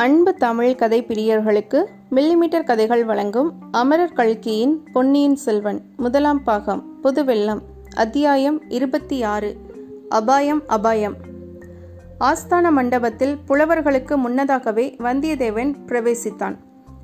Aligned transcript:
அன்பு 0.00 0.34
தமிழ் 0.34 0.74
கதை 0.74 1.04
பிரியர்களுக்கு 1.08 1.84
மில்லிமீட்டர் 2.10 2.64
கதைகள் 2.64 3.04
வழங்கும் 3.04 3.54
அமரர் 3.70 4.12
கல்கியின் 4.12 4.82
பொன்னியின் 4.92 5.36
செல்வன் 5.36 5.82
முதலாம் 5.96 6.42
பாகம் 6.42 7.00
புதுவெள்ளம் 7.02 7.60
அத்தியாயம் 7.96 8.68
இருபத்தி 8.68 9.22
ஆறு 9.22 9.56
அபாயம் 10.08 10.62
அபாயம். 10.66 11.14
ஆஸ்தான 12.20 12.70
மண்டபத்தில் 12.70 13.36
புலவர்களுக்கு 13.48 14.16
முன்னதாகவே 14.16 14.96
வந்தியத்தேவன் 14.98 15.74
பிரவேசித்தான். 15.86 16.56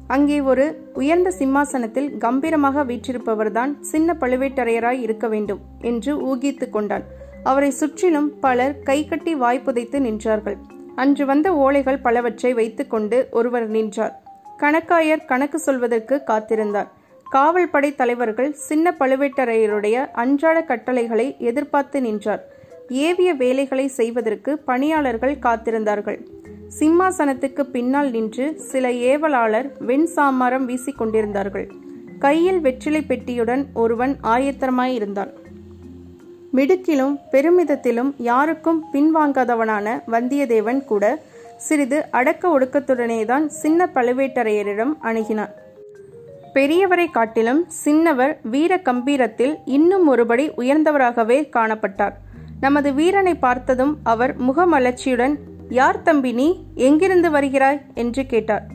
அங்கே 0.07 0.41
ஒரு 0.41 0.91
உயர்ந்த 0.95 1.31
சிம்மாசனத்தில் 1.31 2.19
கம்பீரமாக 2.19 2.85
வீற்றிருப்பவர்தான் 2.85 3.81
சின்ன 3.81 4.17
பழுவேட்டரையராய் 4.21 5.01
இருக்க 5.01 5.29
வேண்டும் 5.29 5.59
என்று 5.81 6.21
ஊகித்துக் 6.21 6.73
கொண்டான். 6.73 7.05
அவரை 7.43 7.71
சுற்றிலும் 7.71 8.39
பலர் 8.41 8.79
கைகட்டி 8.79 9.35
வாய்ப்புதைத்து 9.35 9.99
நின்றார்கள். 10.01 10.57
அன்று 10.97 11.27
வந்த 11.27 11.49
ஓலைகள் 11.53 12.03
பலவற்றை 12.03 12.55
வைத்துக்கொண்டு 12.55 13.29
ஒருவர் 13.31 13.69
நின்றார். 13.69 14.23
கணக்காயர் 14.59 15.25
கணக்கு 15.25 15.59
சொல்வதற்கு 15.59 16.23
காத்திருந்தார். 16.27 16.89
காவல் 17.31 17.71
படை 17.71 17.95
தலைவர்கள் 17.95 18.53
சின்ன 18.53 18.95
பழுவேட்டரையருடைய 18.99 20.07
அன்றாட 20.13 20.63
கட்டளைகளை 20.63 21.37
எதிர்பார்த்து 21.39 22.01
நின்றார். 22.01 22.43
ஏவிய 22.89 23.33
வேலைகளை 23.33 23.87
செய்வதற்கு 23.89 24.59
பணியாளர்கள் 24.59 25.37
காத்திருந்தார்கள். 25.37 26.19
சிம்மாசனத்துக்கு 26.79 27.61
பின்னால் 27.61 28.11
நின்று 28.11 28.61
சில 28.61 28.91
ஏவலாளர் 28.91 29.71
வெண் 29.79 30.07
சாமாரம் 30.07 30.67
வீசிக் 30.67 30.99
கொண்டிருந்தார்கள். 30.99 31.71
கையில் 32.19 32.61
வெற்றிலை 32.61 33.03
பெட்டியுடன் 33.09 33.65
ஒருவன் 33.75 34.17
ஆயத்தமாயிருந்தான் 34.23 35.33
மிடுக்கிலும் 36.57 37.19
பெருமிதத்திலும் 37.33 38.15
யாருக்கும் 38.19 38.85
பின்வாங்காதவனான 38.93 40.03
வந்தியத்தேவன் 40.11 40.85
கூட 40.85 41.23
சிறிது 41.57 42.05
அடக்க 42.11 42.59
ஒடுக்கத்துடனேதான் 42.59 43.47
சின்ன 43.47 43.91
பழுவேட்டரையரிடம் 43.95 44.97
அணுகினான். 45.03 45.51
பெரியவரை 46.55 47.11
காட்டிலும் 47.11 47.67
சின்னவர் 47.85 48.37
வீர 48.43 48.79
கம்பீரத்தில் 48.79 49.57
இன்னும் 49.65 50.17
ஒருபடி 50.17 50.51
உயர்ந்தவராகவே 50.57 51.49
காணப்பட்டார். 51.57 52.13
நமது 52.61 52.95
வீரனை 52.95 53.35
பார்த்ததும் 53.35 53.99
அவர் 54.03 54.41
முகமலர்ச்சியுடன் 54.41 55.37
யார் 55.69 56.03
தம்பி 56.03 56.33
நீ? 56.33 56.65
எங்கிருந்து 56.75 57.31
வருகிறாய்? 57.31 57.81
என்று 57.95 58.27
கேட்டார். 58.27 58.67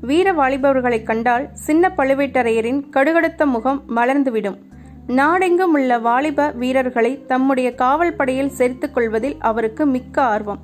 வீர 0.00 0.32
வாலிபவர்களைக் 0.32 1.02
கண்டால் 1.02 1.48
சின்ன 1.54 1.92
பழுவேட்டரையரின் 1.96 2.82
கடுகடுத்த 2.90 3.44
முகம் 3.44 3.82
மலர்ந்துவிடும். 3.96 4.58
நாடெங்கும் 5.06 5.72
உள்ள 5.72 5.98
வாலிப 5.98 6.50
வீரர்களை 6.50 7.24
தம்முடைய 7.26 7.74
காவல் 7.74 8.16
படையில் 8.16 8.48
சேர்த்துக் 8.48 8.94
கொள்வதில் 8.94 9.36
அவருக்கு 9.38 9.86
மிக்க 9.86 10.22
ஆர்வம். 10.22 10.60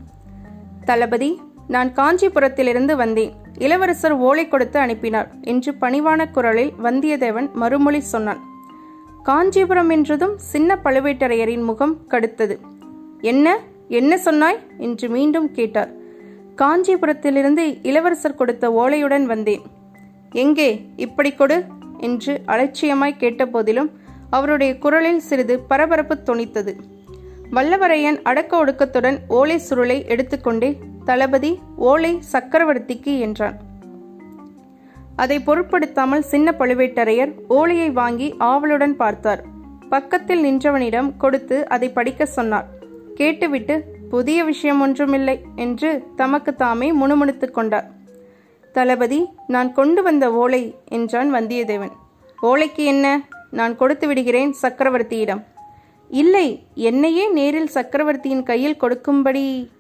தளபதி 0.84 1.40
நான் 1.68 1.92
காஞ்சிபுரத்திலிருந்து 1.92 2.96
வந்தேன். 2.96 3.32
இளவரசர் 3.58 4.12
ஓலை 4.12 4.48
கொடுத்து 4.48 4.78
அனுப்பினார் 4.78 5.32
என்று 5.40 5.74
பணிவான 5.80 6.30
குரலில் 6.30 6.72
வந்தியத்தேவன் 6.82 7.52
மறுமொழி 7.52 8.00
சொன்னான். 8.00 8.38
காஞ்சிபுரம் 9.22 9.88
என்றதும் 9.88 10.38
சின்ன 10.38 10.78
பழுவேட்டரையரின் 10.84 11.64
முகம் 11.64 11.98
கடுத்தது. 12.10 12.58
என்ன? 13.20 13.58
என்ன 13.88 14.18
சொன்னாய்? 14.18 14.58
என்று 14.78 15.08
மீண்டும் 15.08 15.52
கேட்டார். 15.52 15.90
காஞ்சிபுரத்திலிருந்து 16.56 17.78
இளவரசர் 17.82 18.34
கொடுத்த 18.34 18.70
ஓலையுடன் 18.70 19.22
வந்தேன். 19.22 19.62
எங்கே? 20.30 20.86
இப்படி 20.96 21.32
கொடு 21.32 21.64
என்று 21.96 22.42
அலட்சியமாய் 22.46 23.16
கேட்டபோதிலும் 23.16 23.90
அவருடைய 24.30 24.78
குரலில் 24.78 25.20
சிறிது 25.20 25.60
பரபரப்பு 25.60 26.18
துணித்தது 26.24 26.74
வல்லவரையன் 27.52 28.22
அடக்க 28.22 28.64
ஒடுக்கத்துடன் 28.64 29.18
ஓலை 29.28 29.60
சுருளை 29.68 30.06
எடுத்துக்கொண்டே 30.06 30.78
தளபதி 31.04 31.58
ஓலை 31.76 32.22
சக்கரவர்த்திக்கு 32.32 33.18
என்றான். 33.18 33.56
அதை 35.16 35.40
பொருட்படுத்தாமல் 35.40 36.22
சின்ன 36.22 36.54
பழுவேட்டரையர் 36.58 37.32
ஓலையை 37.48 37.90
வாங்கி 37.90 38.34
ஆவலுடன் 38.38 38.96
பார்த்தார். 38.96 39.44
பக்கத்தில் 39.88 40.44
நின்றவனிடம் 40.44 41.16
கொடுத்து 41.16 41.68
அதை 41.68 41.88
படிக்க 41.90 42.26
சொன்னார். 42.26 42.68
கேட்டுவிட்டு 43.14 43.84
புதிய 44.10 44.44
விஷயம் 44.44 44.80
ஒன்றுமில்லை 44.80 45.40
என்று 45.56 46.04
தமக்கு 46.16 46.54
தாமே 46.54 46.92
முணுமுணுத்துக் 46.92 47.54
கொண்டார். 47.54 47.90
தளபதி 48.72 49.26
நான் 49.46 49.72
கொண்டு 49.72 50.02
வந்த 50.02 50.32
ஓலை 50.32 50.74
என்றான் 50.88 51.34
வந்தியத்தேவன். 51.34 51.92
ஓலைக்கு 52.42 52.84
என்ன? 52.84 53.20
நான் 53.50 53.76
கொடுத்து 53.76 54.06
விடுகிறேன் 54.06 54.54
சக்கரவர்த்தியிடம். 54.62 55.42
இல்லை 56.10 56.66
என்னையே 56.74 57.30
நேரில் 57.30 57.66
சக்கரவர்த்தியின் 57.66 58.42
கையில் 58.42 58.76
கொடுக்கும்படி. 58.76 59.70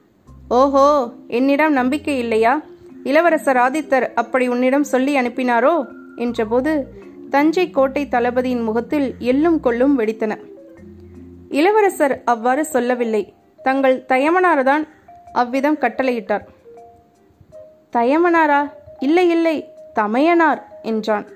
ஓஹோ 0.48 1.12
என்னிடம் 1.28 1.72
நம்பிக்கை 1.72 2.18
இல்லையா? 2.18 2.62
இளவரசர் 3.04 3.56
ஆதித்தர் 3.56 4.12
அப்படி 4.14 4.48
உன்னிடம் 4.48 4.82
சொல்லி 4.82 5.16
அனுப்பினாரோ? 5.16 5.86
என்றபோது 6.16 6.86
தஞ்சை 7.30 7.70
கோட்டை 7.70 8.08
தளபதியின் 8.08 8.62
முகத்தில் 8.62 9.14
எல்லும் 9.18 9.60
கொள்ளும் 9.60 9.98
வெடித்தன. 9.98 10.38
இளவரசர் 11.48 12.22
அவ்வாறு 12.24 12.64
சொல்லவில்லை. 12.64 13.34
தங்கள் 13.62 14.04
தயமனார்தான் 14.08 14.84
அவ்விதம் 15.32 15.78
கட்டளையிட்டார். 15.78 16.44
தயமனாரா? 17.92 18.70
இல்லை 18.98 19.28
இல்லை 19.28 19.68
தமையனார் 19.94 20.62
என்றான். 20.82 21.26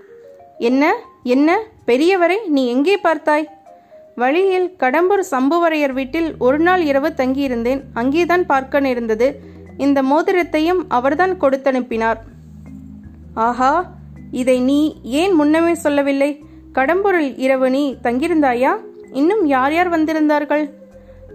என்ன 0.59 0.95
என்ன? 1.23 1.59
பெரியவரை 1.87 2.37
நீ 2.47 2.63
எங்கே 2.67 2.97
பார்த்தாய்? 2.97 3.47
வழியில் 4.15 4.75
கடம்பூர் 4.79 5.23
சம்புவரையர் 5.31 5.93
வீட்டில் 5.93 6.29
ஒரு 6.39 6.59
நாள் 6.59 6.83
இரவு 6.83 7.09
தங்கியிருந்தேன். 7.17 7.81
அங்கேதான் 7.95 8.47
பார்க்க 8.47 8.81
நேர்ந்தது. 8.81 9.29
இந்த 9.77 10.03
மோதிரத்தையும் 10.03 10.81
அவர்தான் 10.89 11.35
கொடுத்தனுப்பினார். 11.41 12.21
ஆஹா 13.35 13.73
இதை 14.31 14.61
நீ 14.61 15.01
ஏன் 15.03 15.33
முன்னமே 15.33 15.75
சொல்லவில்லை? 15.75 16.31
கடம்பூரில் 16.75 17.33
இரவு 17.37 17.71
நீ 17.71 17.83
தங்கியிருந்தாயா? 18.03 18.73
இன்னும் 19.13 19.45
யார் 19.47 19.75
யார் 19.75 19.91
வந்திருந்தார்கள்? 19.97 20.65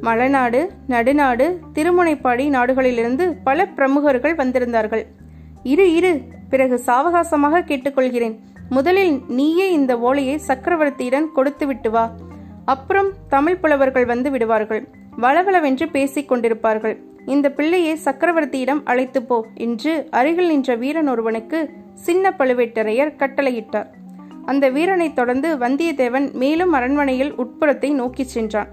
மலைநாடு 0.02 0.60
நடுநாடு 0.88 1.46
திருமுனைப்பாடி 1.74 2.46
நாடுகளிலிருந்து 2.58 3.26
பல 3.44 3.66
பிரமுகர்கள் 3.68 4.36
வந்திருந்தார்கள். 4.36 5.04
இரு 5.64 5.94
இரு 5.94 6.12
பிறகு 6.50 6.82
சாவகாசமாக 6.86 7.66
கேட்டுக்கொள்கிறேன். 7.68 8.36
முதலில் 8.70 9.22
நீயே 9.28 9.72
இந்த 9.72 10.00
ஓலையை 10.00 10.40
சக்கரவர்த்தியிடம் 10.48 11.32
கொடுத்து 11.32 11.68
விட்டு 11.68 11.92
வா. 11.92 12.16
அப்புறம் 12.66 13.10
தமிழ் 13.30 13.58
புலவர்கள் 13.58 14.06
வந்து 14.06 14.32
விடுவார்கள். 14.32 14.88
வளவளவென்று 15.22 15.90
பேசிக் 15.92 16.32
கொண்டிருப்பார்கள். 16.32 16.98
இந்த 17.26 17.52
பிள்ளையை 17.52 17.98
சக்கரவர்த்தியிடம் 18.04 18.82
அழைத்து 18.84 19.24
போ 19.24 19.46
என்று 19.54 20.08
அருகில் 20.12 20.48
நின்ற 20.48 20.76
வீரன் 20.76 21.08
ஒருவனுக்கு 21.08 21.70
சின்ன 21.94 22.30
பழுவேட்டரையர் 22.30 23.16
கட்டளையிட்டார். 23.18 23.88
அந்த 24.46 24.70
வீரனைத் 24.70 25.16
தொடர்ந்து 25.16 25.56
வந்தியத்தேவன் 25.56 26.34
மேலும் 26.34 26.72
அரண்மனையில் 26.72 27.34
உட்புறத்தை 27.34 27.92
நோக்கிச் 27.92 28.28
சென்றான். 28.28 28.68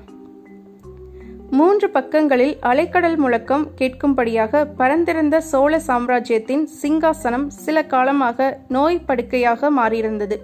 மூன்று 1.56 1.86
பக்கங்களில் 1.90 2.52
அலைக்கடல் 2.62 3.16
முழக்கம் 3.16 3.64
கேட்கும்படியாக 3.78 4.62
பரந்திருந்த 4.78 5.36
சோழ 5.48 5.72
சாம்ராஜ்யத்தின் 5.86 6.62
சிங்காசனம் 6.80 7.44
சில 7.56 7.76
காலமாக 7.84 8.46
நோய் 8.68 9.04
படுக்கையாக 9.06 9.70
மாறியிருந்தது. 9.78 10.36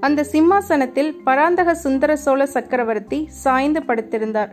அந்த 0.00 0.24
சிம்மாசனத்தில் 0.32 1.10
பராந்தக 1.24 1.74
சுந்தர 1.74 2.16
சோழ 2.16 2.40
சக்கரவர்த்தி 2.46 3.20
சாய்ந்து 3.42 3.82
படுத்திருந்தார். 3.86 4.50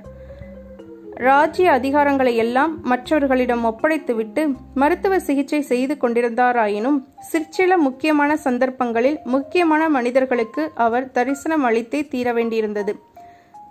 ராஜ்ய 1.26 1.68
அதிகாரங்களை 1.72 2.36
எல்லாம் 2.36 2.72
மற்றவர்களிடம் 2.84 3.66
ஒப்படைத்துவிட்டு 3.66 4.42
மருத்துவ 4.76 5.20
சிகிச்சை 5.20 5.62
செய்து 5.72 5.98
கொண்டிருந்தாராயினும் 5.98 7.02
சிற்சில 7.32 7.78
முக்கியமான 7.78 8.38
சந்தர்ப்பங்களில் 8.38 9.20
முக்கியமான 9.26 9.90
மனிதர்களுக்கு 9.90 10.66
அவர் 10.88 11.12
தரிசனம் 11.12 11.68
அளித்தே 11.72 12.02
தீர 12.08 12.34
வேண்டியிருந்தது 12.34 12.94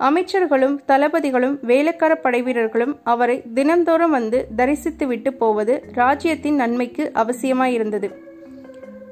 அமைச்சர்களும் 0.00 0.76
தளபதிகளும் 0.86 1.58
வேலைக்கார 1.62 2.14
படைவீரர்களும் 2.14 2.94
அவரை 3.04 3.42
தினந்தோறும் 3.54 4.10
வந்து 4.10 4.48
தரிசித்து 4.56 5.06
விட்டு 5.06 5.32
போவது 5.32 5.82
ராஜ்யத்தின் 5.92 6.54
நன்மைக்கு 6.54 7.12
அவசியமாயிருந்தது. 7.14 8.10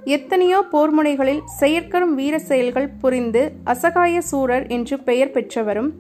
எத்தனையோ 0.04 0.64
போர்முனைகளில் 0.72 1.42
செயற்கரும் 1.60 2.14
வீர 2.14 2.38
செயல்கள் 2.38 2.88
புரிந்து 3.00 3.52
அசகாய 3.64 4.18
சூரர் 4.20 4.66
என்று 4.66 4.98
பெயர் 4.98 5.30
பெற்றவரும் 5.30 5.90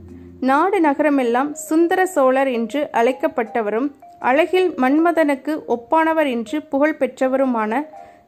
நாடு 0.40 0.80
நகரமெல்லாம் 0.80 1.52
சுந்தர 1.52 2.06
சோழர் 2.06 2.48
என்று 2.48 2.88
அழைக்கப்பட்டவரும் 2.92 3.88
அழகில் 4.18 4.74
மன்மதனுக்கு 4.74 5.52
ஒப்பானவர் 5.68 6.30
என்று 6.30 6.62
புகழ் 6.62 6.96
பெற்றவருமான 6.98 7.82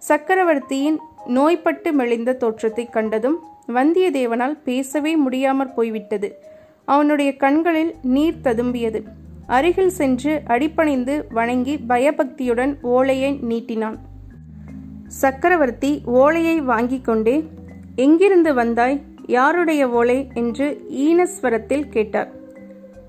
சக்கரவர்த்தியின் 0.05 0.99
நோய்பட்டு 1.27 1.93
மெலிந்த 1.93 2.33
தோற்றத்தை 2.33 2.87
கண்டதும் 2.87 3.39
வந்தியத்தேவனால் 3.69 4.59
பேசவே 4.65 5.17
முடியாமற் 5.17 5.75
போய்விட்டது. 5.75 6.37
அவனுடைய 6.85 7.37
கண்களில் 7.37 7.95
நீர் 8.03 8.41
ததும்பியது. 8.45 9.03
அருகில் 9.47 9.89
சென்று 9.89 10.43
அடிப்பணிந்து 10.47 11.25
வணங்கி 11.29 11.79
பயபக்தியுடன் 11.79 12.79
ஓலையை 12.83 13.41
நீட்டினான். 13.49 13.97
சக்கரவர்த்தி 15.07 16.03
ஓலையை 16.05 16.61
வாங்கிக் 16.61 17.05
கொண்டே 17.05 17.49
எங்கிருந்து 17.97 18.55
வந்தாய்? 18.55 19.03
யாருடைய 19.27 19.91
ஓலை? 19.91 20.29
என்று 20.35 20.87
ஈனஸ்வரத்தில் 20.91 21.89
கேட்டார். 21.89 22.31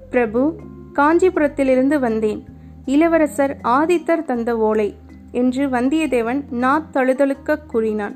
பிரபு 0.10 0.56
காஞ்சிபுரத்திலிருந்து 0.94 2.00
வந்தேன். 2.00 2.46
இளவரசர் 2.86 3.58
ஆதித்தர் 3.64 4.24
தந்த 4.24 4.58
ஓலை. 4.58 4.96
என்று 5.42 5.64
வந்தியத்தேவன் 5.68 6.42
நா 6.64 6.74
தழுதழுக்க 6.94 7.60
கூறினான். 7.68 8.16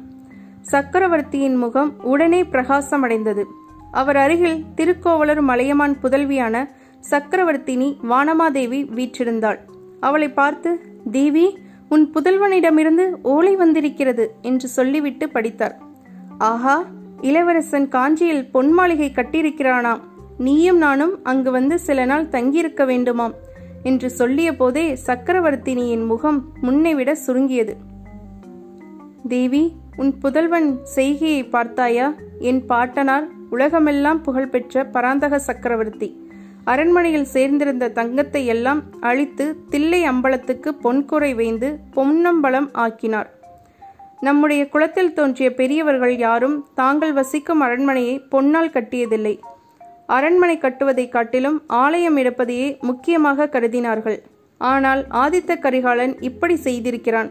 சக்கரவர்த்தியின் 0.72 1.58
முகம் 1.58 1.92
உடனே 2.04 2.42
பிரகாசமடைந்தது. 2.52 3.44
அவர் 3.92 4.18
அருகில் 4.18 4.60
திருக்கோவலூர் 4.76 5.42
மலையமான் 5.42 5.96
புதல்வியான 6.04 6.56
சக்கரவர்த்தினி 7.12 7.90
வானமாதேவி 8.12 8.80
வீற்றிருந்தாள். 8.98 9.60
அவளை 10.00 10.30
பார்த்து 10.40 10.72
தேவி 11.12 11.46
உன் 11.90 12.06
புதல்வனிடமிருந்து 12.14 13.06
ஓலை 13.34 13.54
வந்திருக்கிறது 13.56 14.26
என்று 14.42 14.68
சொல்லிவிட்டு 14.68 15.28
படித்தார். 15.30 15.76
ஆஹா 16.52 16.76
இளவரசன் 17.22 17.88
காஞ்சியில் 17.96 18.46
பொன் 18.52 18.72
மாளிகை 18.72 19.10
கட்டியிருக்கிறானாம். 19.14 20.04
நீயும் 20.38 20.78
நானும் 20.78 21.16
அங்கு 21.24 21.52
வந்து 21.52 21.76
சில 21.88 22.06
நாள் 22.06 22.30
தங்கியிருக்க 22.36 22.84
வேண்டுமாம் 22.86 23.34
என்று 23.84 24.10
சொல்லிய 24.10 24.56
போதே 24.56 24.98
சக்கரவர்த்தினியின் 25.06 26.06
முகம் 26.06 26.46
முன்னைவிட 26.62 27.16
சுருங்கியது. 27.16 27.78
தேவி 29.28 29.74
உன் 29.96 30.18
புதல்வன் 30.18 30.84
செய்கையை 30.84 31.44
பார்த்தாயா? 31.44 32.14
என் 32.40 32.66
பாட்டனார் 32.66 33.28
உலகமெல்லாம் 33.50 34.22
புகழ்பெற்ற 34.22 34.86
பராந்தக 34.86 35.40
சக்கரவர்த்தி. 35.40 36.28
அரண்மனையில் 36.64 37.28
சேர்ந்திருந்த 37.34 37.92
தங்கத்தை 37.92 38.46
எல்லாம் 38.46 38.84
அழித்து 39.00 39.58
தில்லை 39.70 40.04
அம்பலத்துக்கு 40.04 40.70
பொன்குறை 40.70 41.34
வைந்து 41.34 41.80
பொன்னம்பலம் 41.94 42.70
ஆக்கினார். 42.74 43.34
நம்முடைய 44.20 44.70
குலத்தில் 44.70 45.14
தோன்றிய 45.14 45.54
பெரியவர்கள் 45.54 46.18
யாரும் 46.18 46.68
தாங்கள் 46.76 47.14
வசிக்கும் 47.14 47.60
அரண்மனையை 47.60 48.22
பொன்னால் 48.32 48.72
கட்டியதில்லை. 48.72 49.40
அரண்மனை 50.16 50.58
கட்டுவதை 50.58 51.10
காட்டிலும் 51.10 51.58
ஆலயம் 51.68 52.18
எடுப்பதையே 52.18 52.70
முக்கியமாக 52.80 53.50
கருதினார்கள். 53.54 54.20
ஆனால் 54.62 55.02
ஆதித்த 55.08 55.60
கரிகாலன் 55.60 56.14
இப்படி 56.20 56.56
செய்திருக்கிறான். 56.64 57.30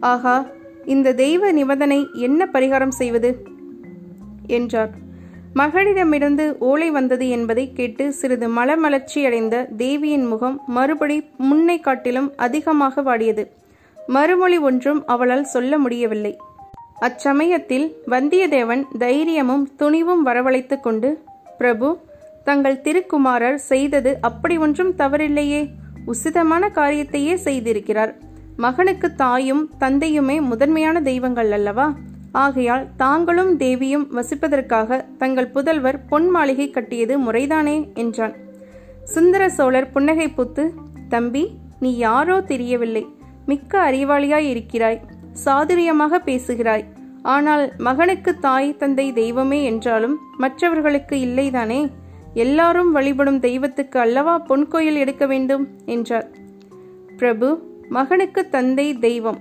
ஆகா 0.00 0.36
இந்த 0.84 1.12
தெய்வ 1.12 1.52
நிபந்தனை 1.52 2.06
என்ன 2.26 2.48
பரிகாரம் 2.52 2.94
செய்வது? 3.00 3.30
என்றார். 4.46 4.92
மகளிடமிருந்து 5.54 6.44
ஓலை 6.58 6.90
வந்தது 6.90 7.28
என்பதை 7.28 7.72
கேட்டு 7.72 8.04
சிறிது 8.12 8.46
மலமலர்ச்சி 8.48 9.20
அடைந்த 9.24 9.56
தேவியின் 9.76 10.26
முகம் 10.26 10.56
மறுபடி 10.66 11.16
முன்னை 11.38 11.80
காட்டிலும் 11.80 12.32
அதிகமாக 12.36 13.02
வாடியது. 13.02 13.44
மறுமொழி 14.08 14.58
ஒன்றும் 14.58 15.02
அவளால் 15.06 15.44
சொல்ல 15.44 15.78
முடியவில்லை. 15.78 16.32
அச்சமயத்தில் 17.00 17.86
வந்தியத்தேவன் 18.10 18.82
தைரியமும் 18.98 19.64
துணிவும் 19.76 20.22
வரவழைத்து 20.26 20.80
கொண்டு 20.80 21.10
பிரபு 21.58 21.98
தங்கள் 22.44 22.80
திருக்குமாரர் 22.80 23.58
செய்தது 23.58 24.18
அப்படி 24.20 24.58
ஒன்றும் 24.58 24.94
தவறில்லையே. 24.98 25.68
உசிதமான 26.06 26.68
காரியத்தையே 26.68 27.34
செய்திருக்கிறார். 27.44 28.14
மகனுக்கு 28.56 29.14
தாயும் 29.14 29.70
தந்தையுமே 29.80 30.40
முதன்மையான 30.40 31.00
தெய்வங்கள் 31.00 31.52
அல்லவா? 31.52 31.94
ஆகையால் 32.32 32.86
தாங்களும் 32.96 33.56
தேவியும் 33.56 34.08
வசிப்பதற்காக 34.16 35.04
தங்கள் 35.18 35.50
புதல்வர் 35.54 36.00
பொன் 36.08 36.28
மாளிகை 36.28 36.70
கட்டியது 36.70 37.18
முறைதானே 37.18 37.92
என்றான். 37.94 38.34
சுந்தர 39.04 39.48
சோழர் 39.48 39.90
புன்னகை 39.90 40.28
பூத்து 40.28 40.72
தம்பி 41.08 41.50
நீ 41.80 41.96
யாரோ 41.96 42.40
தெரியவில்லை. 42.40 43.06
மிக்க 43.46 43.90
அறிவாளியாய் 43.90 44.48
இருக்கிறாய். 44.48 45.00
சாதுரியமாக 45.44 46.18
பேசுகிறாய். 46.24 46.91
ஆனால் 47.22 47.72
மகனுக்கு 47.78 48.38
தாய் 48.38 48.76
தந்தை 48.76 49.12
தெய்வமே 49.12 49.64
என்றாலும் 49.64 50.18
மற்றவர்களுக்கு 50.38 51.16
இல்லைதானே? 51.16 51.90
எல்லாரும் 52.34 52.92
வழிபடும் 52.92 53.40
தெய்வத்துக்கு 53.40 54.00
அல்லவா 54.00 54.38
பொன் 54.38 54.68
கோயில் 54.68 54.96
எடுக்க 54.96 55.26
வேண்டும்? 55.26 55.68
என்றார் 55.86 56.30
பிரபு 57.16 57.62
மகனுக்கு 57.88 58.48
தந்தை 58.48 58.98
தெய்வம். 58.98 59.38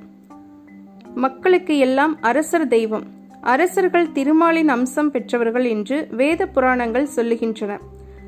மக்களுக்கு 1.16 1.78
எல்லாம் 1.78 2.18
அரசர் 2.22 2.68
தெய்வம். 2.68 3.04
அரசர்கள் 3.42 4.12
திருமாலின் 4.12 4.70
அம்சம் 4.70 5.12
பெற்றவர்கள் 5.12 5.66
என்று 5.66 6.08
வேத 6.12 6.48
புராணங்கள் 6.48 7.08
சொல்லுகின்றன. 7.16 7.78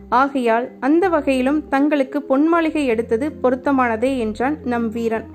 ஆகையால் 0.09 0.69
அந்த 0.79 1.09
வகையிலும் 1.09 1.67
தங்களுக்கு 1.67 2.25
பொன்மாளிகை 2.29 2.85
எடுத்தது 2.85 3.31
பொருத்தமானதே 3.43 4.17
என்றான் 4.17 4.57
நம் 4.63 4.89
வீரன். 4.89 5.29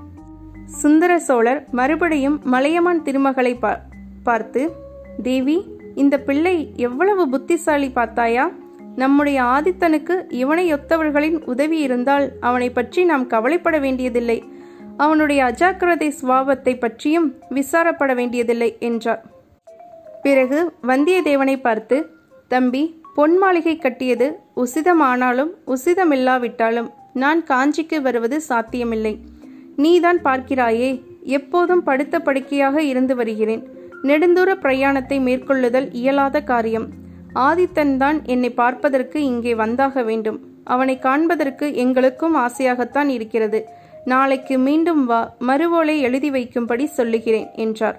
சுந்தர 0.65 1.19
சோழர் 1.19 1.65
மறுபடியும் 1.71 2.41
மலையமான் 2.45 3.03
திருமகளை 3.03 3.55
பார்த்து 4.31 4.63
தேவி 5.29 5.59
இந்த 6.03 6.15
பிள்ளை 6.27 6.57
எவ்வளவு 6.87 7.23
புத்திசாலி 7.33 7.89
பார்த்தாயா? 7.97 8.45
நம்முடைய 9.03 9.39
ஆதித்தனுக்கு 9.55 10.15
இவனை 10.43 10.65
ஒத்தவர்களின் 10.75 11.39
உதவி 11.53 11.79
இருந்தால் 11.87 12.27
அவனை 12.49 12.69
பற்றி 12.71 13.01
நாம் 13.11 13.27
கவலைப்பட 13.33 13.77
வேண்டியதில்லை. 13.85 14.39
அவனுடைய 15.05 15.41
அஜாக்கிரதை 15.49 16.09
சுவாபத்தை 16.21 16.73
பற்றியும் 16.79 17.29
விசாரப்பட 17.57 18.13
வேண்டியதில்லை 18.21 18.71
என்றார். 18.89 19.23
பிறகு 20.25 20.59
வந்தியத்தேவனை 20.91 21.57
பார்த்து 21.67 21.97
தம்பி 22.51 22.83
பொன் 23.17 23.37
மாளிகை 23.43 23.75
கட்டியது 23.79 24.27
உசிதமானாலும் 24.63 25.53
உசிதமில்லாவிட்டாலும் 25.75 26.89
நான் 27.23 27.41
காஞ்சிக்கு 27.51 27.99
வருவது 28.07 28.37
சாத்தியமில்லை. 28.49 29.15
நீதான் 29.85 30.21
பார்க்கிறாயே 30.27 30.91
எப்போதும் 31.39 31.83
படுத்த 31.89 32.17
படுக்கையாக 32.27 32.83
இருந்து 32.93 33.15
வருகிறேன். 33.21 33.63
நெடுந்தூர 34.05 34.51
பிரயாணத்தை 34.55 35.21
மேற்கொள்ளுதல் 35.21 35.89
இயலாத 35.93 36.43
காரியம். 36.43 36.87
ஆதித்தன் 37.47 37.97
தான் 37.97 38.19
என்னை 38.25 38.51
பார்ப்பதற்கு 38.51 39.25
இங்கே 39.25 39.55
வந்தாக 39.55 40.05
வேண்டும். 40.05 40.39
அவனை 40.65 40.99
காண்பதற்கு 40.99 41.75
எங்களுக்கும் 41.75 42.37
ஆசையாகத்தான் 42.37 43.09
இருக்கிறது. 43.09 43.61
நாளைக்கு 44.05 44.59
மீண்டும் 44.59 45.05
வா 45.05 45.35
மறுவோலை 45.49 46.01
எழுதி 46.01 46.31
வைக்கும்படி 46.31 46.85
சொல்லுகிறேன் 46.85 47.49
என்றார். 47.55 47.99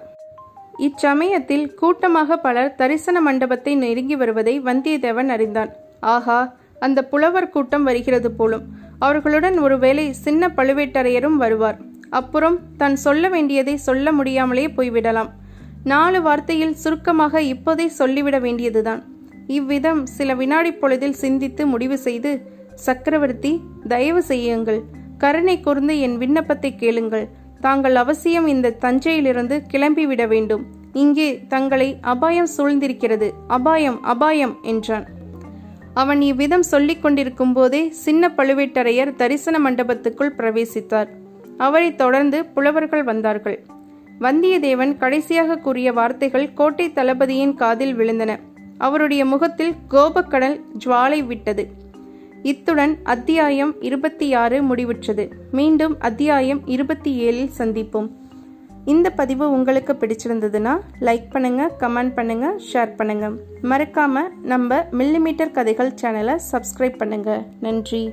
இச்சமயத்தில் 0.78 1.74
கூட்டமாக 1.74 2.36
பலர் 2.36 2.74
தரிசன 2.74 3.20
மண்டபத்தை 3.20 3.74
நெருங்கி 3.74 4.16
வருவதை 4.16 4.60
வந்தியத்தேவன் 4.60 5.28
அறிந்தான். 5.28 5.70
ஆஹா 6.00 6.54
அந்த 6.78 7.04
புலவர் 7.04 7.52
கூட்டம் 7.54 7.82
வருகிறது 7.82 8.30
போலும். 8.30 8.64
அவர்களுடன் 8.98 9.58
ஒருவேளை 9.58 10.12
சின்ன 10.12 10.48
பழுவேட்டரையரும் 10.48 11.36
வருவார். 11.36 11.78
அப்புறம் 12.10 12.58
தான் 12.76 12.96
சொல்ல 12.96 13.28
வேண்டியதை 13.28 13.76
சொல்ல 13.76 14.12
முடியாமலே 14.12 14.66
போய்விடலாம். 14.68 15.30
நாலு 15.84 16.22
வார்த்தையில் 16.22 16.70
சுருக்கமாக 16.70 17.42
இப்போதே 17.42 17.88
சொல்லிவிட 17.88 18.38
வேண்டியதுதான். 18.38 19.04
இவ்விதம் 19.46 20.06
சில 20.06 20.34
வினாடி 20.34 20.72
பொழுதில் 20.72 21.12
சிந்தித்து 21.12 21.66
முடிவு 21.66 21.98
செய்து 21.98 22.42
சக்கரவர்த்தி 22.74 23.60
தயவு 23.88 24.22
செய்யுங்கள். 24.22 24.82
கருணை 25.18 25.60
கூர்ந்து 25.60 26.00
என் 26.00 26.18
விண்ணப்பத்தை 26.18 26.74
கேளுங்கள். 26.74 27.28
தாங்கள் 27.60 27.94
அவசியம் 27.94 28.46
இந்த 28.46 28.70
தஞ்சையிலிருந்து 28.70 29.62
கிளம்பிவிட 29.72 30.28
வேண்டும். 30.28 30.66
இங்கே 30.92 31.44
தங்களை 31.48 31.98
அபாயம் 32.00 32.48
சூழ்ந்திருக்கிறது. 32.56 33.30
அபாயம் 33.46 34.02
அபாயம் 34.02 34.56
என்றான். 34.62 35.06
அவன் 35.94 36.20
இவ்விதம் 36.20 36.62
சொல்லிக் 36.62 37.02
கொண்டிருக்கும் 37.02 37.52
போதே 37.52 37.90
சின்ன 37.90 38.32
பழுவேட்டரையர் 38.36 39.14
தரிசன 39.14 39.70
மண்டபத்துக்குள் 39.70 40.34
பிரவேசித்தார். 40.36 41.08
அவரைத் 41.56 41.98
தொடர்ந்து 41.98 42.44
புலவர்கள் 42.44 43.02
வந்தார்கள். 43.02 43.66
வந்தியத்தேவன் 44.20 44.96
கடைசியாக 44.96 45.56
கூறிய 45.56 45.92
வார்த்தைகள் 45.92 46.52
கோட்டை 46.52 46.92
தளபதியின் 46.92 47.54
காதில் 47.54 47.96
விழுந்தன. 47.98 48.38
அவருடைய 48.78 49.24
முகத்தில் 49.24 49.74
கோபக்கடல் 49.90 50.60
ஜுவாலை 50.84 51.26
விட்டது. 51.26 51.70
இத்துடன் 52.42 52.98
அத்தியாயம் 53.02 53.74
இருபத்தி 53.80 54.34
ஆறு 54.34 54.74
முடிவுற்றது. 54.74 55.30
மீண்டும் 55.50 55.96
அத்தியாயம் 55.98 56.60
இருபத்தி 56.66 57.12
ஏழில் 57.28 57.50
சந்திப்போம். 57.58 58.08
இந்த 58.84 59.10
பதிவு 59.10 59.50
உங்களுக்கு 59.50 59.92
பிடிச்சிருந்ததுன்னா 59.92 60.80
லைக் 61.00 61.30
பண்ணுங்க 61.30 61.70
கமெண்ட் 61.78 62.14
பண்ணுங்க 62.14 62.54
ஷேர் 62.72 62.96
பண்ணுங்க. 62.96 63.30
மறக்காம 63.62 64.22
நம்ம 64.42 64.86
மில்லிமீட்டர் 64.92 65.50
கதைகள் 65.50 65.94
சேனலை 66.02 66.38
சப்ஸ்கிரைப் 66.52 66.96
பண்ணுங்க. 66.96 67.44
நன்றி. 67.60 68.10